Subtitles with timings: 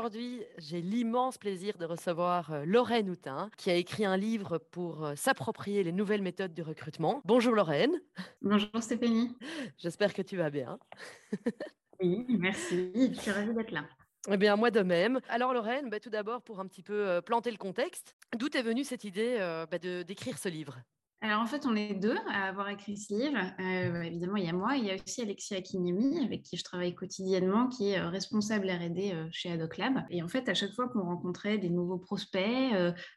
[0.00, 5.04] Aujourd'hui, j'ai l'immense plaisir de recevoir euh, Lorraine Houtin, qui a écrit un livre pour
[5.04, 7.20] euh, s'approprier les nouvelles méthodes du recrutement.
[7.26, 8.00] Bonjour Lorraine.
[8.40, 9.36] Bonjour Stéphanie.
[9.76, 10.78] J'espère que tu vas bien.
[12.00, 12.90] oui, merci.
[12.94, 13.84] Je suis ravie d'être là.
[14.30, 15.20] Eh bien, moi de même.
[15.28, 18.62] Alors Lorraine, bah, tout d'abord, pour un petit peu euh, planter le contexte, d'où est
[18.62, 19.36] venue cette idée
[19.70, 20.78] bah, d'écrire ce livre?
[21.22, 23.36] Alors en fait, on est deux à avoir écrit ce livre.
[23.60, 26.64] Euh, évidemment, il y a moi, il y a aussi Alexia Akinemi, avec qui je
[26.64, 30.72] travaille quotidiennement, qui est euh, responsable R&D euh, chez Adoc Et en fait, à chaque
[30.72, 32.40] fois qu'on rencontrait des nouveaux prospects,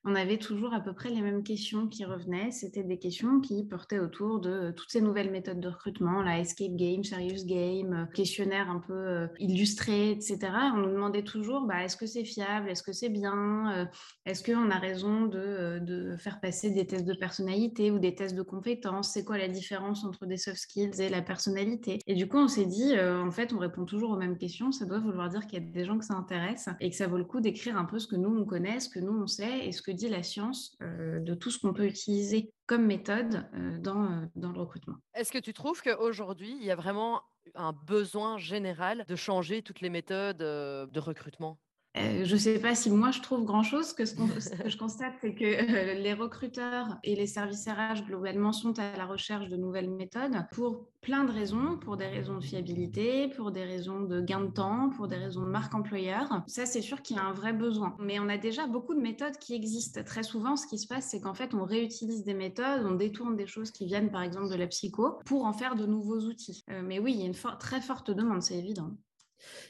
[0.03, 2.51] on avait toujours à peu près les mêmes questions qui revenaient.
[2.51, 6.75] C'était des questions qui portaient autour de toutes ces nouvelles méthodes de recrutement, la escape
[6.75, 10.39] game, serious game, questionnaire un peu illustré, etc.
[10.73, 13.87] On nous demandait toujours, bah, est-ce que c'est fiable, est-ce que c'est bien,
[14.25, 18.41] est-ce qu'on a raison de faire passer des tests de personnalité ou des tests de
[18.41, 21.99] compétences, c'est quoi la différence entre des soft skills et la personnalité.
[22.07, 24.71] Et du coup, on s'est dit, euh, en fait, on répond toujours aux mêmes questions,
[24.71, 27.07] ça doit vouloir dire qu'il y a des gens que ça intéresse et que ça
[27.07, 29.27] vaut le coup d'écrire un peu ce que nous, on connaît, ce que nous, on
[29.27, 32.85] sait et ce que dit la science euh, de tout ce qu'on peut utiliser comme
[32.85, 34.95] méthode euh, dans, dans le recrutement.
[35.13, 37.21] Est-ce que tu trouves qu'aujourd'hui, il y a vraiment
[37.55, 41.59] un besoin général de changer toutes les méthodes de recrutement?
[41.95, 43.87] Euh, je ne sais pas si moi je trouve grand-chose.
[43.87, 48.77] Ce, que je constate, c'est que euh, les recruteurs et les services RH globalement sont
[48.79, 53.27] à la recherche de nouvelles méthodes pour plein de raisons, pour des raisons de fiabilité,
[53.27, 56.43] pour des raisons de gain de temps, pour des raisons de marque employeur.
[56.47, 57.95] Ça, c'est sûr qu'il y a un vrai besoin.
[57.99, 60.01] Mais on a déjà beaucoup de méthodes qui existent.
[60.03, 63.35] Très souvent, ce qui se passe, c'est qu'en fait, on réutilise des méthodes, on détourne
[63.35, 66.63] des choses qui viennent, par exemple, de la psycho, pour en faire de nouveaux outils.
[66.71, 68.91] Euh, mais oui, il y a une très forte demande, c'est évident.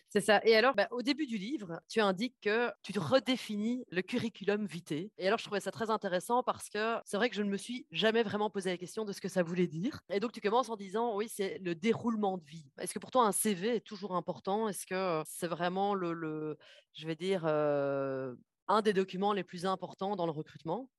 [0.10, 0.42] C'est ça.
[0.46, 5.12] Et alors, bah, au début du livre, tu indiques que tu redéfinis le curriculum vitae.
[5.18, 7.58] Et alors, je trouvais ça très intéressant parce que c'est vrai que je ne me
[7.58, 10.02] suis jamais vraiment posé la question de ce que ça voulait dire.
[10.10, 12.66] Et donc, tu commences en disant, oui, c'est le déroulement de vie.
[12.80, 14.68] Est-ce que pour toi, un CV est toujours important?
[14.68, 16.58] Est-ce que c'est vraiment le,
[16.94, 18.36] je vais dire, euh,
[18.68, 20.90] un des documents les plus importants dans le recrutement?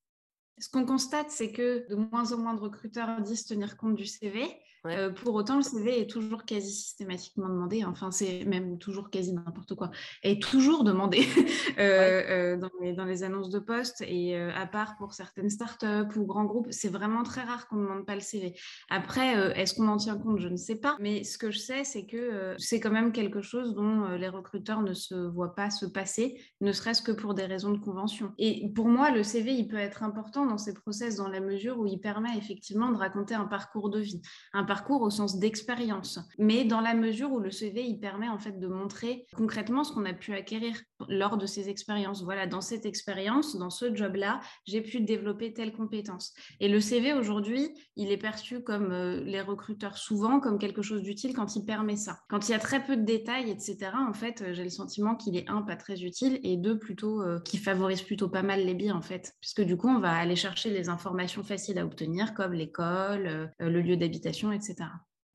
[0.58, 4.06] Ce qu'on constate, c'est que de moins en moins de recruteurs disent tenir compte du
[4.06, 4.60] CV.
[4.86, 7.84] Euh, pour autant, le CV est toujours quasi systématiquement demandé.
[7.84, 9.90] Enfin, c'est même toujours quasi n'importe quoi.
[10.22, 11.20] Est toujours demandé
[11.78, 14.02] euh, euh, dans, les, annonces de poste.
[14.06, 17.82] Et à part pour certaines startups ou grands groupes, c'est vraiment très rare qu'on ne
[17.82, 18.54] demande pas le CV.
[18.90, 20.38] Après, est-ce qu'on en tient compte?
[20.38, 20.96] Je ne sais pas.
[21.00, 24.82] Mais ce que je sais, c'est que c'est quand même quelque chose dont les recruteurs
[24.82, 28.32] ne se voient pas se passer, ne serait-ce que pour des raisons de convention.
[28.38, 31.78] Et pour moi, le CV, il peut être important dans ces process dans la mesure
[31.78, 34.20] où il permet effectivement de raconter un parcours de vie,
[34.52, 38.38] un parcours au sens d'expérience, mais dans la mesure où le CV, il permet en
[38.38, 40.76] fait de montrer concrètement ce qu'on a pu acquérir
[41.08, 42.22] lors de ces expériences.
[42.22, 46.32] Voilà, dans cette expérience, dans ce job-là, j'ai pu développer telle compétence.
[46.60, 51.02] Et le CV aujourd'hui, il est perçu comme euh, les recruteurs souvent comme quelque chose
[51.02, 52.18] d'utile quand il permet ça.
[52.28, 53.90] Quand il y a très peu de détails, etc.
[54.08, 57.22] En fait, euh, j'ai le sentiment qu'il est un pas très utile et deux plutôt
[57.22, 60.12] euh, qui favorise plutôt pas mal les biais en fait, puisque du coup on va
[60.12, 64.63] aller chercher les informations faciles à obtenir comme l'école, le lieu d'habitation, etc.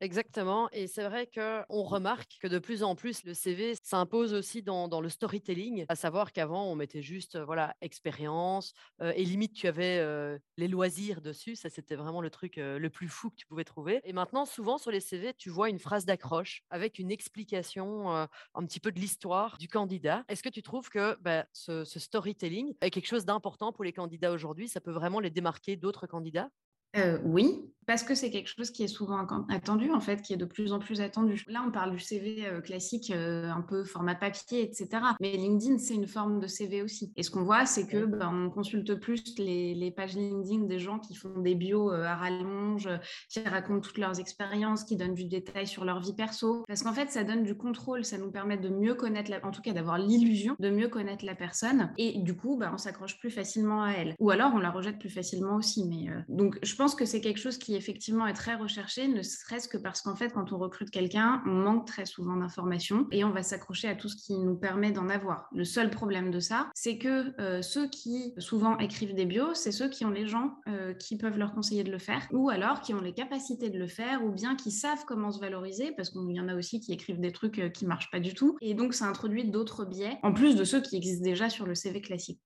[0.01, 0.69] Exactement.
[0.71, 5.01] Et c'est vrai qu'on remarque que de plus en plus, le CV s'impose aussi dans,
[5.01, 9.97] le storytelling, à savoir qu'avant, on mettait juste voilà expérience euh, et limite, tu avais
[9.99, 11.57] euh, les loisirs dessus.
[11.57, 13.99] Ça, c'était vraiment le truc euh, le plus fou que tu pouvais trouver.
[14.05, 18.65] Et maintenant, souvent sur les CV, tu vois une phrase d'accroche avec une explication un
[18.65, 20.23] petit peu de l'histoire du candidat.
[20.29, 24.31] Est-ce que tu trouves que bah, ce storytelling est quelque chose d'important pour les candidats
[24.31, 24.69] aujourd'hui?
[24.69, 26.49] Ça peut vraiment les démarquer d'autres candidats?
[26.95, 30.37] Euh, oui, parce que c'est quelque chose qui est souvent attendu, en fait, qui est
[30.37, 31.43] de plus en plus attendu.
[31.47, 34.89] Là, on parle du CV euh, classique, euh, un peu format papier, etc.
[35.19, 37.11] Mais LinkedIn, c'est une forme de CV aussi.
[37.15, 40.99] Et ce qu'on voit, c'est que ben, on consulte plus les, pages LinkedIn des gens
[40.99, 42.87] qui font des bios à rallonge,
[43.27, 46.65] qui racontent toutes leurs expériences, qui donnent du détail sur leur vie perso.
[46.67, 49.63] Parce qu'en fait, ça donne du contrôle, ça nous permet de mieux connaître, en tout
[49.63, 51.91] cas d'avoir l'illusion de mieux connaître la personne.
[51.97, 54.13] Et du coup, ben, on s'accroche plus facilement à elle.
[54.19, 55.87] Ou alors, on la rejette plus facilement aussi.
[55.87, 59.67] Mais donc, je pense que c'est quelque chose qui effectivement est très recherché, ne serait-ce
[59.67, 63.31] que parce qu'en fait, quand on recrute quelqu'un, on manque très souvent d'informations et on
[63.31, 65.49] va s'accrocher à tout ce qui nous permet d'en avoir.
[65.51, 69.73] Le seul problème de ça, c'est que euh, ceux qui souvent écrivent des bios, c'est
[69.73, 72.79] ceux qui ont les gens euh, qui peuvent leur conseiller de le faire, ou alors
[72.79, 76.11] qui ont les capacités de le faire, ou bien qui savent comment se valoriser, parce
[76.11, 78.55] qu'il y en a aussi qui écrivent des trucs euh, qui marchent pas du tout.
[78.61, 81.75] Et donc, ça introduit d'autres biais, en plus de ceux qui existent déjà sur le
[81.75, 82.39] CV classique.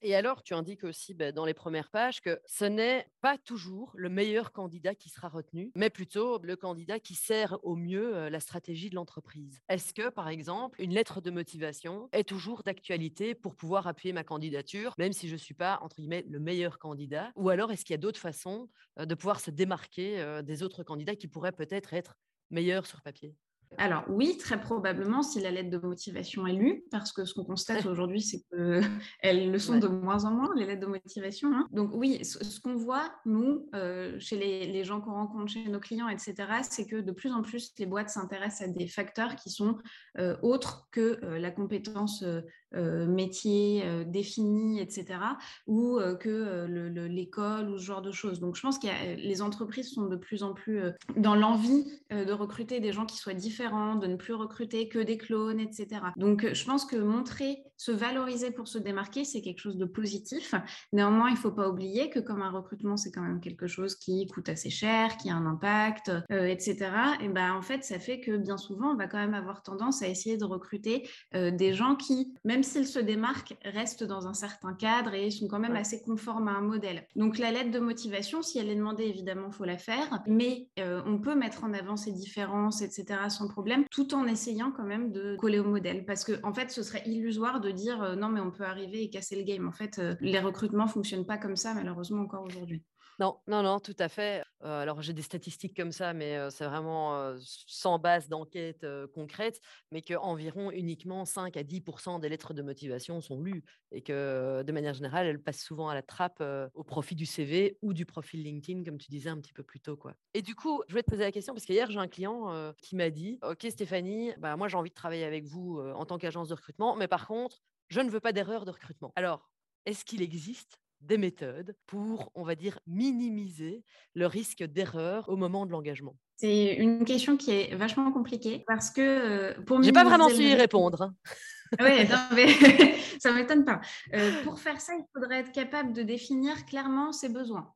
[0.00, 3.92] Et alors, tu indiques aussi bah, dans les premières pages que ce n'est pas toujours
[3.96, 8.38] le meilleur candidat qui sera retenu, mais plutôt le candidat qui sert au mieux la
[8.40, 9.58] stratégie de l'entreprise.
[9.68, 14.22] Est-ce que, par exemple, une lettre de motivation est toujours d'actualité pour pouvoir appuyer ma
[14.22, 17.32] candidature, même si je ne suis pas, entre guillemets, le meilleur candidat?
[17.34, 18.68] Ou alors, est-ce qu'il y a d'autres façons
[18.98, 22.14] de pouvoir se démarquer des autres candidats qui pourraient peut-être être
[22.50, 23.34] meilleurs sur papier?
[23.76, 27.44] Alors oui, très probablement si la lettre de motivation est lue, parce que ce qu'on
[27.44, 31.54] constate aujourd'hui, c'est qu'elles le sont de moins en moins, les lettres de motivation.
[31.54, 31.68] Hein.
[31.72, 36.08] Donc oui, ce, qu'on voit, nous, euh, chez les, gens qu'on rencontre, chez nos clients,
[36.08, 39.76] etc., c'est que de plus en plus, les boîtes s'intéressent à des facteurs qui sont
[40.18, 42.24] euh, autres que euh, la compétence
[42.72, 45.20] métier définie, etc.,
[45.66, 46.66] ou que
[47.06, 48.40] l'école ou ce genre de choses.
[48.40, 50.80] Donc je pense que les entreprises sont de plus en plus
[51.16, 55.18] dans l'envie de recruter des gens qui soient différents de ne plus recruter que des
[55.18, 56.00] clones, etc.
[56.16, 59.84] Donc, euh, je pense que montrer, se valoriser pour se démarquer, c'est quelque chose de
[59.84, 60.54] positif.
[60.92, 63.94] Néanmoins, il ne faut pas oublier que comme un recrutement, c'est quand même quelque chose
[63.94, 66.90] qui coûte assez cher, qui a un impact, euh, etc.
[67.20, 70.02] Et ben, en fait, ça fait que bien souvent, on va quand même avoir tendance
[70.02, 74.34] à essayer de recruter euh, des gens qui, même s'ils se démarquent, restent dans un
[74.34, 77.06] certain cadre et sont quand même assez conformes à un modèle.
[77.16, 80.68] Donc, la lettre de motivation, si elle est demandée, évidemment, il faut la faire, mais
[80.78, 85.12] on peut mettre en avant ces différences, etc., sans problème, tout en essayant quand même
[85.12, 86.04] de coller au modèle.
[86.04, 89.02] Parce que, en fait, ce serait illusoire de dire euh, non, mais on peut arriver
[89.02, 89.66] et casser le game.
[89.66, 92.82] En fait, euh, les recrutements fonctionnent pas comme ça, malheureusement, encore aujourd'hui.
[93.18, 94.44] Non, non, non, tout à fait.
[94.60, 99.60] alors, j'ai des statistiques comme ça, mais c'est vraiment sans base d'enquête concrète,
[99.90, 104.72] mais qu'environ uniquement 5 à 10% des lettres de motivation sont lues et que, de
[104.72, 106.42] manière générale, elles passent souvent à la trappe
[106.74, 109.80] au profit du CV ou du profil LinkedIn, comme tu disais un petit peu plus
[109.80, 109.98] tôt.
[110.34, 112.94] Et du coup, je voulais te poser la question, parce qu'hier, j'ai un client qui
[112.94, 116.48] m'a dit Ok, Stéphanie, bah, moi, j'ai envie de travailler avec vous en tant qu'agence
[116.50, 119.12] de recrutement, mais par contre, je ne veux pas d'erreur de recrutement.
[119.16, 119.50] Alors,
[119.86, 123.84] est-ce qu'il existe des méthodes pour, on va dire, minimiser
[124.14, 128.90] le risque d'erreur au moment de l'engagement C'est une question qui est vachement compliquée parce
[128.90, 131.02] que euh, pour J'ai pas vraiment su y répondre.
[131.02, 131.14] Hein.
[131.80, 132.48] oui, mais
[133.18, 133.80] ça m'étonne pas.
[134.14, 137.72] Euh, pour faire ça, il faudrait être capable de définir clairement ses besoins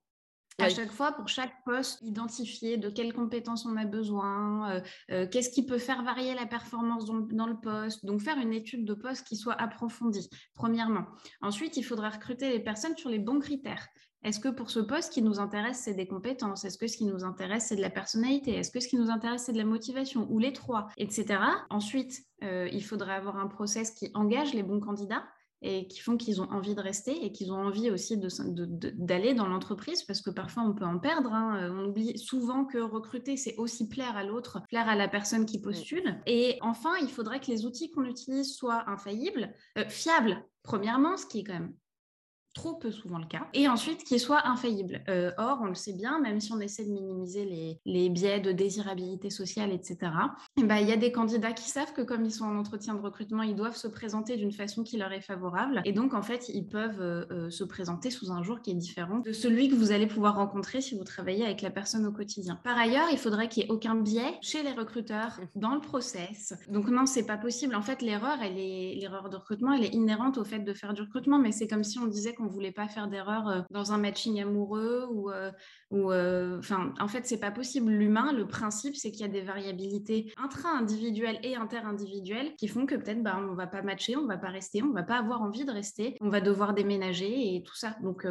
[0.59, 5.27] à chaque fois, pour chaque poste, identifier de quelles compétences on a besoin, euh, euh,
[5.31, 8.05] qu'est-ce qui peut faire varier la performance dans, le poste.
[8.05, 11.07] Donc, faire une étude de poste qui soit approfondie, premièrement.
[11.41, 13.89] Ensuite, il faudra recruter les personnes sur les bons critères.
[14.25, 16.65] Est-ce que pour ce poste, ce qui nous intéresse, c'est des compétences?
[16.65, 18.55] Est-ce que ce qui nous intéresse, c'est de la personnalité?
[18.55, 21.41] Est-ce que ce qui nous intéresse, c'est de la motivation Ou les trois, etc.
[21.71, 25.25] Ensuite, euh, il faudra avoir un process qui engage les bons candidats
[25.63, 29.47] et qui font qu'ils ont envie de rester et qu'ils ont envie aussi d'aller dans
[29.47, 31.33] l'entreprise parce que parfois on peut en perdre.
[31.33, 31.63] Hein.
[31.63, 35.47] Euh, on oublie souvent que recruter, c'est aussi plaire à l'autre, plaire à la personne
[35.47, 36.21] qui postule.
[36.27, 41.27] Et enfin, il faudrait que les outils qu'on utilise soient infaillibles, euh, fiables, premièrement, ce
[41.27, 41.75] qui est quand même
[42.55, 45.03] trop peu souvent le cas, et ensuite qu'il soit infaillible.
[45.09, 48.41] Euh, or, on le sait bien, même si on essaie de minimiser les, les biais
[48.41, 49.99] de désirabilité sociale, etc.,
[50.59, 52.95] eh ben, il y a des candidats qui savent que comme ils sont en entretien
[52.95, 56.23] de recrutement, ils doivent se présenter d'une façon qui leur est favorable, et donc en
[56.23, 59.69] fait, ils peuvent euh, euh, se présenter sous un jour qui est différent de celui
[59.69, 62.59] que vous allez pouvoir rencontrer si vous travaillez avec la personne au quotidien.
[62.65, 66.55] Par ailleurs, il faudrait qu'il n'y ait aucun biais chez les recruteurs dans le process.
[66.69, 67.75] Donc non, c'est pas possible.
[67.75, 70.93] En fait, l'erreur, elle est l'erreur de recrutement, elle est inhérente au fait de faire
[70.93, 73.93] du recrutement, mais c'est comme si on disait on voulait pas faire d'erreur euh, dans
[73.93, 75.51] un matching amoureux ou, euh,
[75.91, 77.93] ou euh, enfin, en fait, c'est pas possible.
[77.93, 82.95] L'humain, le principe, c'est qu'il y a des variabilités intra-individuelles et inter-individuelles qui font que
[82.95, 85.65] peut-être, bah, on va pas matcher, on va pas rester, on va pas avoir envie
[85.65, 87.97] de rester, on va devoir déménager et tout ça.
[88.03, 88.27] Donc,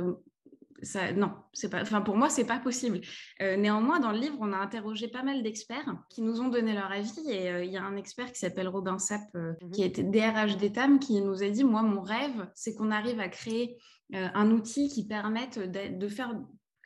[0.83, 1.81] ça, non, c'est pas.
[1.81, 3.01] Enfin, pour moi, c'est pas possible.
[3.39, 6.91] néanmoins, dans le livre, on a interrogé pas mal d'experts qui nous ont donné leur
[6.91, 7.29] avis.
[7.29, 10.99] Et il y a un expert qui s'appelle Robin Sapp, mmh qui était DRH d'Etam,
[10.99, 13.77] qui nous a dit moi, mon rêve, c'est qu'on arrive à créer
[14.13, 16.35] un outil qui permette de faire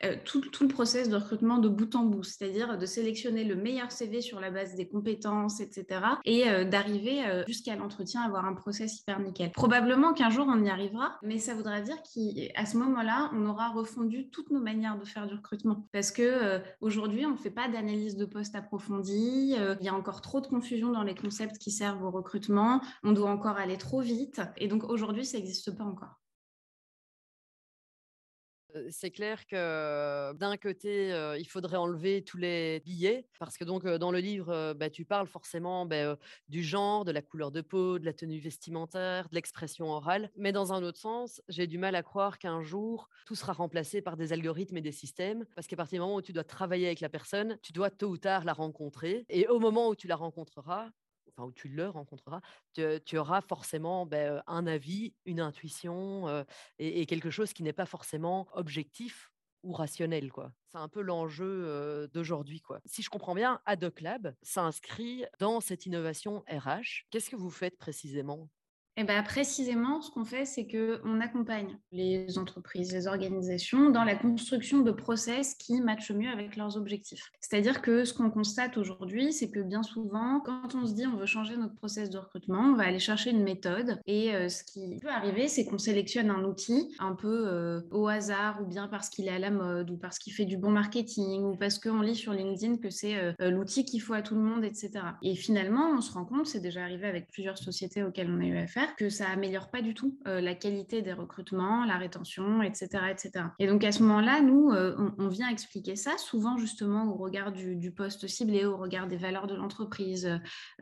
[0.04, 3.90] euh, tout, le process de recrutement de bout en bout, c'est-à-dire de sélectionner le meilleur
[3.90, 6.00] CV sur la base des compétences, etc.
[6.26, 9.52] et euh, d'arriver euh, jusqu'à l'entretien, avoir un process hyper nickel.
[9.52, 13.70] Probablement qu'un jour on y arrivera, mais ça voudra dire qu'à ce moment-là, on aura
[13.70, 17.68] refondu toutes nos manières de faire du recrutement parce que aujourd'hui, on ne fait pas
[17.68, 21.70] d'analyse de poste approfondie, il y a encore trop de confusion dans les concepts qui
[21.70, 25.84] servent au recrutement, on doit encore aller trop vite et donc aujourd'hui, ça n'existe pas
[25.84, 26.18] encore.
[28.90, 34.10] C'est clair que d'un côté, il faudrait enlever tous les billets, parce que donc dans
[34.10, 36.16] le livre, bah, tu parles forcément bah,
[36.48, 40.30] du genre, de la couleur de peau, de la tenue vestimentaire, de l'expression orale.
[40.36, 44.02] Mais dans un autre sens, j'ai du mal à croire qu'un jour, tout sera remplacé
[44.02, 46.86] par des algorithmes et des systèmes, parce qu'à partir du moment où tu dois travailler
[46.86, 49.24] avec la personne, tu dois tôt ou tard la rencontrer.
[49.28, 50.90] Et au moment où tu la rencontreras,
[51.36, 52.40] enfin où tu le rencontreras,
[52.72, 56.44] tu, auras forcément ben, un avis, une intuition
[56.78, 60.30] et, quelque chose qui n'est pas forcément objectif ou rationnel.
[60.32, 60.52] quoi.
[60.72, 62.60] C'est un peu l'enjeu d'aujourd'hui.
[62.60, 62.80] quoi.
[62.84, 67.06] Si je comprends bien, Adoc Lab s'inscrit dans cette innovation RH.
[67.10, 68.48] Qu'est-ce que vous faites précisément?
[68.96, 74.16] Eh ben, précisément, ce qu'on fait, c'est qu'on accompagne les entreprises, les organisations dans la
[74.16, 77.30] construction de process qui matchent mieux avec leurs objectifs.
[77.40, 81.16] C'est-à-dire que ce qu'on constate aujourd'hui, c'est que bien souvent, quand on se dit on
[81.16, 84.00] veut changer notre process de recrutement, on va aller chercher une méthode.
[84.06, 88.08] Et euh, ce qui peut arriver, c'est qu'on sélectionne un outil un peu euh, au
[88.08, 90.70] hasard, ou bien parce qu'il est à la mode, ou parce qu'il fait du bon
[90.70, 94.34] marketing, ou parce qu'on lit sur LinkedIn que c'est euh, l'outil qu'il faut à tout
[94.34, 94.90] le monde, etc.
[95.22, 98.46] Et finalement, on se rend compte, c'est déjà arrivé avec plusieurs sociétés auxquelles on a
[98.46, 102.62] eu affaire, que ça améliore pas du tout euh, la qualité des recrutements, la rétention,
[102.62, 103.46] etc., etc.
[103.58, 107.52] Et donc à ce moment-là, nous, euh, on, vient expliquer ça, souvent justement au regard
[107.52, 110.30] du, poste ciblé, au regard des valeurs de l'entreprise,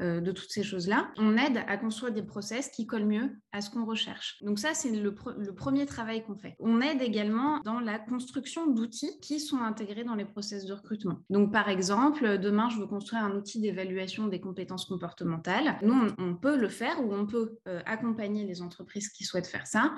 [0.01, 1.11] euh, de toutes ces choses-là.
[1.17, 4.39] On aide à construire des process qui collent mieux à ce qu'on recherche.
[4.43, 5.15] Donc ça, c'est le,
[5.55, 6.57] premier travail qu'on fait.
[6.59, 11.21] On aide également dans la construction d'outils qui sont intégrés dans les process de recrutement.
[11.31, 15.79] Donc par exemple, demain, je veux construire un outil d'évaluation des compétences comportementales.
[15.83, 17.59] Nous, on, on peut le faire ou on peut
[17.95, 19.95] accompagner les entreprises qui souhaitent faire ça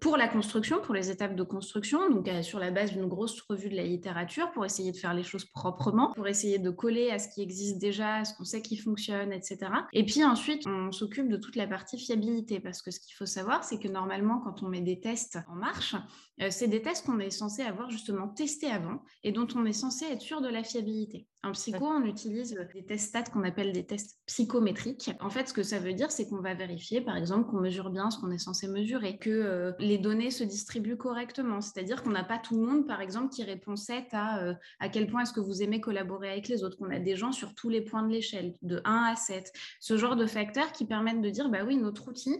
[0.00, 3.40] pour la construction, pour les étapes de construction, donc euh, sur la base d'une grosse
[3.42, 7.10] revue de la littérature pour essayer de faire les choses proprement, pour essayer de coller
[7.10, 9.58] à ce qui existe déjà, à ce qu'on sait qui fonctionne, etc.
[9.92, 13.26] Et puis ensuite, on s'occupe de toute la partie fiabilité parce que ce qu'il faut
[13.26, 15.94] savoir, c'est que normalement, quand on met des tests en marche,
[16.42, 19.72] euh, c'est des tests qu'on est censé avoir justement testés avant et dont on est
[19.72, 21.26] censé être sûr de la fiabilité.
[21.46, 25.12] En psycho, on utilise des tests stats qu'on appelle des tests psychométriques.
[25.20, 27.90] En fait, ce que ça veut dire, c'est qu'on va vérifier, par exemple, qu'on mesure
[27.90, 31.60] bien ce qu'on est censé mesurer, que euh, les données se distribuent correctement.
[31.60, 34.88] C'est-à-dire qu'on n'a pas tout le monde, par exemple, qui répond 7 à euh, à
[34.88, 37.54] quel point est-ce que vous aimez collaborer avec les autres, qu'on a des gens sur
[37.54, 39.52] tous les points de l'échelle, de 1 à 7.
[39.78, 42.36] Ce genre de facteurs qui permettent de dire, bah oui, notre outil,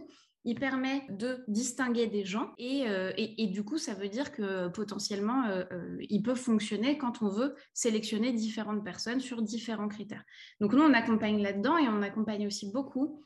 [0.46, 4.68] il permet de distinguer des gens euh, et, et, du coup, ça veut dire que
[4.68, 10.22] potentiellement, euh, euh, il peut fonctionner quand on veut sélectionner différentes personnes sur différents critères.
[10.60, 13.22] Donc nous, on accompagne là-dedans et on accompagne aussi beaucoup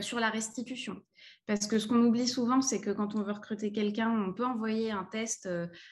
[0.00, 1.02] sur la restitution.
[1.46, 4.46] Parce que ce qu'on oublie souvent, c'est que quand on veut recruter quelqu'un, on peut
[4.46, 5.48] envoyer un test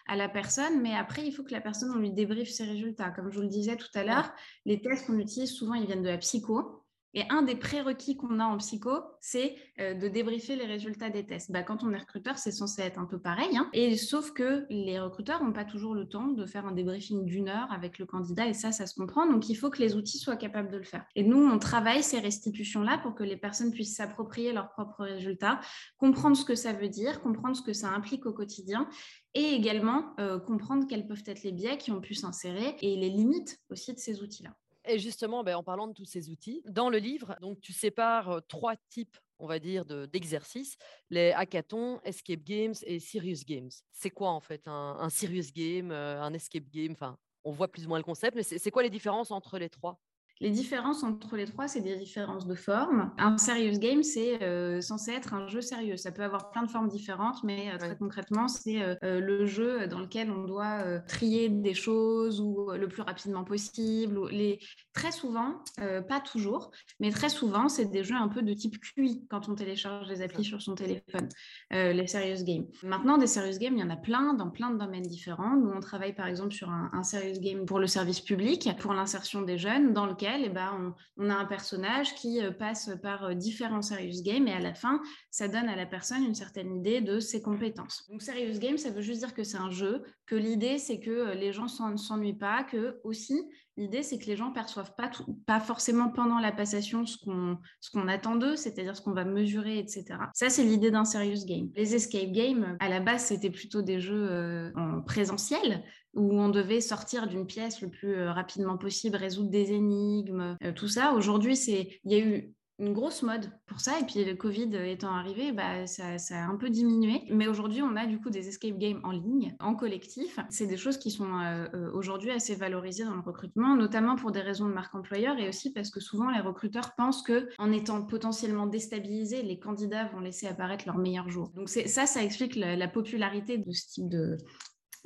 [0.07, 3.11] à la personne, mais après, il faut que la personne, on lui débriefe ses résultats.
[3.11, 4.33] Comme je vous le disais tout à l'heure,
[4.64, 6.79] les tests qu'on utilise souvent, ils viennent de la psycho.
[7.14, 8.90] Et un des prérequis qu'on a en psycho,
[9.21, 11.50] c'est euh, de débriefer les résultats des tests.
[11.50, 13.57] Bah, quand on est recruteur, c'est censé être un peu pareil.
[13.57, 13.69] Hein.
[13.73, 17.49] Et sauf que les recruteurs n'ont pas toujours le temps de faire un débriefing d'une
[17.49, 19.26] heure avec le candidat, et ça, ça se comprend.
[19.26, 21.05] Donc, il faut que les outils soient capables de le faire.
[21.17, 25.61] Et nous, on travaille ces restitutions-là pour que les personnes puissent s'approprier leurs propres résultats,
[25.99, 28.88] comprendre ce que ça veut dire, comprendre ce que ça implique au quotidien,
[29.35, 33.11] et également euh, comprendre quels peuvent être les biais qui ont pu s'insérer et les
[33.11, 34.55] limites aussi de ces outils-là.
[34.90, 38.40] Et justement, ben, en parlant de tous ces outils, dans le livre, donc tu sépares
[38.49, 40.76] trois types on va dire, d'exercices,
[41.09, 43.70] les hackathons, escape games et serious games.
[43.90, 46.92] C'est quoi en fait un, serious game, un escape game?
[46.92, 49.70] Enfin, on voit plus ou moins le concept, mais c'est quoi les différences entre les
[49.70, 49.99] trois?
[50.40, 53.11] Les différences entre les trois, c'est des différences de forme.
[53.18, 55.99] Un serious game, c'est euh, censé être un jeu sérieux.
[55.99, 59.87] Ça peut avoir plein de formes différentes, mais euh, très concrètement, c'est euh, le jeu
[59.87, 64.16] dans lequel on doit trier des choses ou le plus rapidement possible.
[64.16, 64.61] Ou les...
[64.94, 65.62] Très souvent,
[66.09, 69.54] pas toujours, mais très souvent, c'est des jeux un peu de type QI quand on
[69.54, 71.28] télécharge les applis sur son téléphone,
[71.70, 72.66] les serious games.
[72.82, 75.56] Maintenant, des serious games, il y en a plein dans plein de domaines différents.
[75.56, 78.92] Nous, on travaille par exemple sur un, un serious game pour le service public, pour
[78.92, 83.25] l'insertion des jeunes, dans lequel eh ben, on, a un personnage qui euh, passe par
[83.25, 86.75] euh, différents serious games et à la fin, ça donne à la personne une certaine
[86.75, 88.06] idée de ses compétences.
[88.10, 91.10] Donc serious game, ça veut juste dire que c'est un jeu, que l'idée c'est que
[91.10, 93.40] euh, les gens ne s'ennuient pas, que aussi
[93.76, 95.10] l'idée c'est que les gens perçoivent pas,
[95.46, 99.25] pas forcément pendant la passation ce qu'on ce qu'on attend d'eux, c'est-à-dire ce qu'on va
[99.25, 100.04] mesurer, etc.
[100.34, 101.70] Ça c'est l'idée d'un serious game.
[101.75, 105.82] Les escape games, à la base c'était plutôt des jeux en présentiel,
[106.14, 110.73] où on devait sortir d'une pièce le plus euh, rapidement possible, résoudre des énigmes, euh,
[110.73, 111.12] tout ça.
[111.12, 114.00] Aujourd'hui, c'est il y a eu une grosse mode pour ça.
[114.00, 117.23] Et puis le Covid étant arrivé, bah, ça, a un peu diminué.
[117.31, 120.38] Mais aujourd'hui, on a du coup des escape games en ligne, en collectif.
[120.49, 124.40] C'est des choses qui sont euh, aujourd'hui assez valorisées dans le recrutement, notamment pour des
[124.40, 128.02] raisons de marque employeur et aussi parce que souvent les recruteurs pensent que en étant
[128.02, 131.50] potentiellement déstabilisés, les candidats vont laisser apparaître leur meilleur jour.
[131.55, 134.38] Donc ça, ça explique la popularité de ce type de,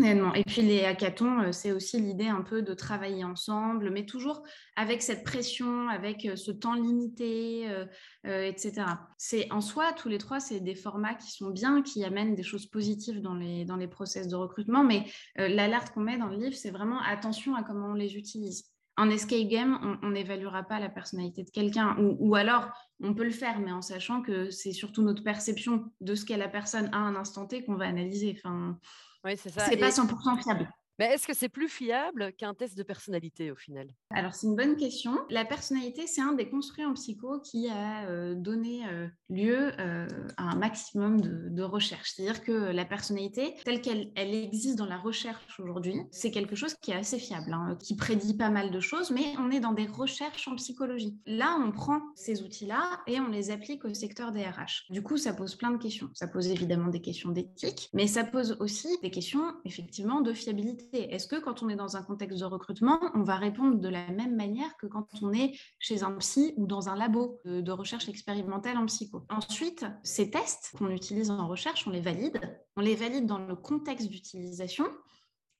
[0.02, 4.42] Et puis les hackathons, euh, c'est aussi l'idée un peu de travailler ensemble, mais toujours
[4.74, 8.86] avec cette pression, avec euh, ce temps limité, euh, etc.
[9.18, 12.42] C'est en soi, tous les trois, c'est des formats qui sont bien, qui amènent des
[12.42, 15.04] choses positives dans les, dans les process de recrutement, mais
[15.36, 18.64] l'alerte qu'on met dans le livre, c'est vraiment attention à comment on les utilise.
[18.96, 22.68] En escape game, on n'évaluera pas la personnalité de quelqu'un, ou, alors
[23.00, 26.36] on peut le faire, mais en sachant que c'est surtout notre perception de ce qu'est
[26.36, 28.34] la personne à un instant T qu'on va analyser.
[28.36, 28.78] Enfin,
[29.24, 29.66] oui, c'est ça.
[29.68, 30.68] C'est pas 100% fiable.
[30.98, 33.88] Mais est-ce que c'est plus fiable qu'un test de personnalité au final?
[34.10, 35.18] Alors c'est une bonne question.
[35.28, 40.06] La personnalité, c'est un des construits en psycho qui a euh, donné euh, lieu euh,
[40.36, 42.12] à un maximum de, recherches.
[42.14, 46.74] C'est-à-dire que la personnalité, telle qu'elle elle existe dans la recherche aujourd'hui, c'est quelque chose
[46.82, 49.72] qui est assez fiable, hein, qui prédit pas mal de choses, mais on est dans
[49.72, 51.18] des recherches en psychologie.
[51.26, 54.90] Là, on prend ces outils-là et on les applique au secteur des RH.
[54.90, 56.10] Du coup, ça pose plein de questions.
[56.12, 60.83] Ça pose évidemment des questions d'éthique, mais ça pose aussi des questions effectivement de fiabilité
[60.92, 64.10] est-ce que quand on est dans un contexte de recrutement, on va répondre de la
[64.10, 68.08] même manière que quand on est chez un psy ou dans un labo de, recherche
[68.08, 69.24] expérimentale en psycho?
[69.28, 72.40] Ensuite, ces tests qu'on utilise en recherche, on les valide.
[72.76, 74.86] On les valide dans le contexte d'utilisation.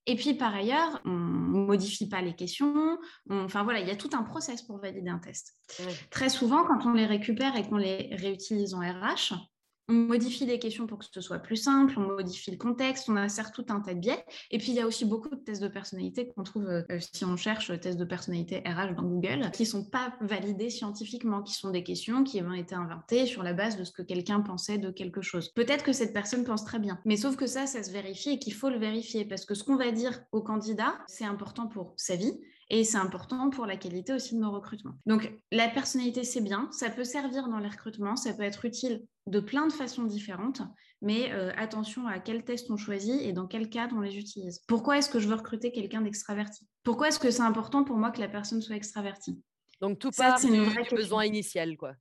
[0.07, 2.99] Et puis par ailleurs, on modifie pas les questions.
[3.31, 5.55] enfin voilà, il y a tout un process pour valider un test.
[6.11, 9.35] Très souvent, quand on les récupère et qu'on les réutilise en RH,
[9.89, 13.17] on modifie les questions pour que ce soit plus simple, on modifie le contexte, on
[13.17, 14.25] insère tout un tas de biais.
[14.51, 17.25] Et puis, il y a aussi beaucoup de tests de personnalité qu'on trouve, euh, si
[17.25, 21.55] on cherche tests de personnalité RH dans Google, qui ne sont pas validés scientifiquement, qui
[21.55, 24.79] sont des questions qui ont été inventées sur la base de ce que quelqu'un pensait
[24.79, 25.51] de quelque chose.
[25.55, 28.39] Peut-être que cette personne pense très bien, mais sauf que ça, ça se vérifie et
[28.39, 31.93] qu'il faut le vérifier parce que ce qu'on va dire au candidat, c'est important pour
[31.97, 34.95] sa vie, et c'est important pour la qualité aussi de nos recrutements.
[35.07, 39.05] Donc la personnalité, c'est bien, ça peut servir dans les recrutements, ça peut être utile
[39.27, 40.63] de plein de façons différentes,
[41.01, 44.61] mais euh, attention à quel test on choisit et dans quel cadre on les utilise.
[44.67, 46.67] Pourquoi est-ce que je veux recruter quelqu'un d'extraverti?
[46.83, 49.41] Pourquoi est-ce que c'est important pour moi que la personne soit extravertie?
[49.81, 51.95] Donc tout ça, c'est une vraie besoin initial, quoi.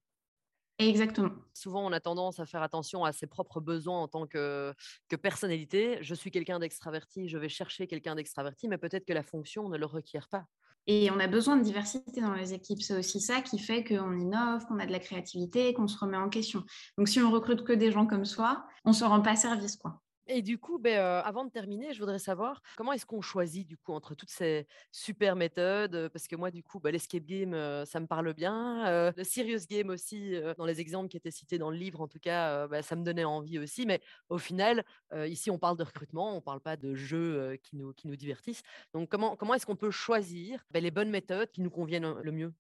[0.90, 1.32] Exactement.
[1.54, 4.74] Souvent, on a tendance à faire attention à ses propres besoins en tant que,
[5.10, 5.98] que personnalité.
[6.02, 9.78] Je suis quelqu'un d'extraverti, je vais chercher quelqu'un d'extraverti, mais peut-être que la fonction ne
[9.78, 10.46] le requiert pas.
[10.86, 12.82] Et on a besoin de diversité dans les équipes.
[12.82, 16.18] C'est aussi ça qui fait qu'on innove, qu'on a de la créativité, qu'on se remet
[16.18, 16.64] en question.
[16.98, 19.77] Donc, si on recrute que des gens comme soi, on ne se rend pas service.
[19.77, 20.02] quoi.
[20.27, 23.77] Et du coup, ben, avant de terminer, je voudrais savoir comment est-ce qu'on choisit du
[23.77, 27.53] coup entre toutes ces super méthodes Parce que moi, du coup, ben, l'escape game,
[27.86, 29.12] ça me parle bien.
[29.16, 32.20] le serious game aussi, dans les exemples qui étaient cités dans le livre, en tout
[32.20, 33.86] cas, ben, ça me donnait envie aussi.
[33.86, 34.86] Mais au final,
[35.25, 38.16] ici, on parle de recrutement, on ne parle pas de jeux qui, nous, qui nous
[38.16, 38.64] divertissent.
[38.94, 42.53] Donc, comment, comment est-ce qu'on peut choisir les bonnes méthodes qui nous conviennent le mieux?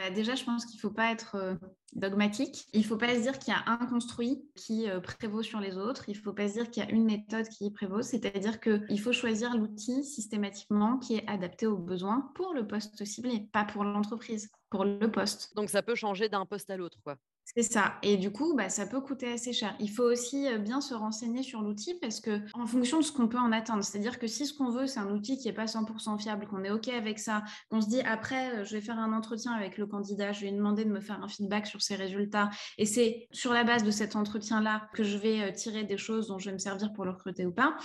[0.00, 1.54] Bah, déjà, je pense qu'il ne faut pas être euh,
[1.92, 2.66] dogmatique.
[2.72, 5.60] Il ne faut pas se dire qu'il y a un construit qui euh, prévaut sur
[5.60, 6.08] les autres.
[6.08, 8.00] Il ne faut pas se dire qu'il y a une méthode qui prévaut.
[8.00, 13.46] C'est-à-dire qu'il faut choisir l'outil systématiquement qui est adapté aux besoins pour le poste ciblé,
[13.52, 15.54] pas pour l'entreprise, pour le poste.
[15.54, 17.16] Donc, ça peut changer d'un poste à l'autre, quoi.
[17.56, 17.94] C'est ça.
[18.02, 19.74] Et du coup, bah, ça peut coûter assez cher.
[19.80, 23.26] Il faut aussi bien se renseigner sur l'outil parce que en fonction de ce qu'on
[23.26, 25.64] peut en attendre, c'est-à-dire que si ce qu'on veut, c'est un outil qui n'est pas
[25.64, 29.12] 100% fiable, qu'on est OK avec ça, qu'on se dit après, je vais faire un
[29.12, 31.96] entretien avec le candidat, je vais lui demander de me faire un feedback sur ses
[31.96, 32.50] résultats.
[32.78, 36.38] Et c'est sur la base de cet entretien-là que je vais tirer des choses dont
[36.38, 37.76] je vais me servir pour le recruter ou pas.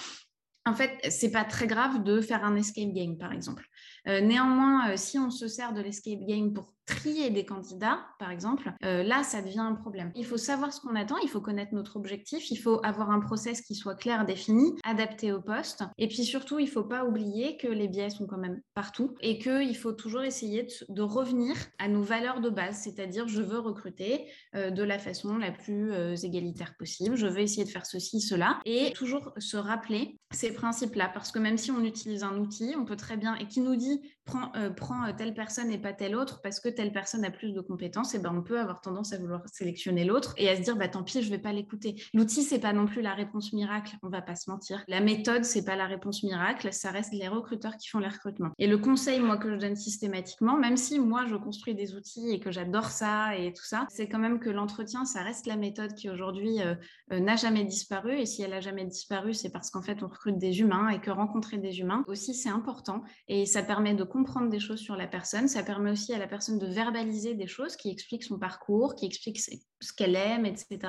[0.68, 3.68] En fait, c'est pas très grave de faire un escape game, par exemple.
[4.06, 9.04] Néanmoins, si on se sert de l'escape game pour trier des candidats, par exemple, euh,
[9.04, 10.12] là, ça devient un problème.
[10.16, 13.20] Il faut savoir ce qu'on attend, il faut connaître notre objectif, il faut avoir un
[13.20, 15.84] process qui soit clair, défini, adapté au poste.
[15.98, 19.16] Et puis surtout, il ne faut pas oublier que les biais sont quand même partout
[19.20, 23.60] et qu'il faut toujours essayer de, revenir à nos valeurs de base, c'est-à-dire je veux
[23.60, 27.86] recruter euh, de la façon la plus euh, égalitaire possible, je veux essayer de faire
[27.86, 32.38] ceci, cela, et toujours se rappeler ces principes-là, parce que même si on utilise un
[32.38, 33.95] outil, on peut très bien, et qui nous dit
[34.26, 37.62] prends, prends telle personne et pas telle autre, parce que telle personne a plus de
[37.62, 40.76] compétences, et ben on peut avoir tendance à vouloir sélectionner l'autre et à se dire
[40.76, 42.02] bah tant pis, je vais pas l'écouter.
[42.14, 44.84] L'outil c'est pas non plus la réponse miracle, on va pas se mentir.
[44.88, 48.52] La méthode c'est pas la réponse miracle, ça reste les recruteurs qui font les recrutements.
[48.58, 52.32] Et le conseil moi que je donne systématiquement, même si moi je construis des outils
[52.32, 55.56] et que j'adore ça et tout ça, c'est quand même que l'entretien ça reste la
[55.56, 56.76] méthode qui aujourd'hui euh,
[57.12, 60.08] euh, n'a jamais disparu et si elle a jamais disparu, c'est parce qu'en fait on
[60.08, 64.04] recrute des humains et que rencontrer des humains aussi c'est important et ça permet de
[64.04, 67.48] comprendre des choses sur la personne, ça permet aussi à la personne de verbaliser des
[67.48, 70.80] choses qui expliquent son parcours, qui expliquent ce qu'elle aime, etc.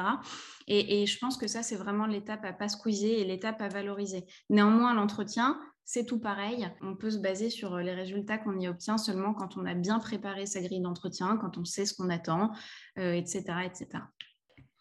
[0.66, 4.26] Et, je pense que ça, c'est vraiment l'étape à pas squeezer et l'étape à valoriser.
[4.50, 6.68] Néanmoins, l'entretien, c'est tout pareil.
[6.80, 9.98] On peut se baser sur les résultats qu'on y obtient seulement quand on a bien
[9.98, 12.52] préparé sa grille d'entretien, quand on sait ce qu'on attend,
[12.96, 13.86] etc., euh, etc.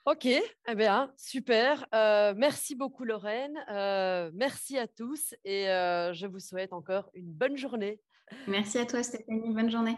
[0.06, 1.88] Ok, eh bien, super.
[1.96, 3.58] Euh, merci beaucoup Lorraine.
[3.72, 8.00] Euh, merci à tous et euh, je vous souhaite encore une bonne journée.
[8.48, 9.98] Merci à toi Stéphanie, bonne journée.